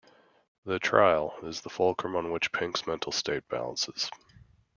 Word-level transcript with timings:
"The 0.65 0.79
Trial" 0.79 1.35
is 1.43 1.61
the 1.61 1.69
fulcrum 1.69 2.15
on 2.15 2.31
which 2.31 2.51
Pink's 2.51 2.87
mental 2.87 3.11
state 3.11 3.47
balances. 3.49 4.09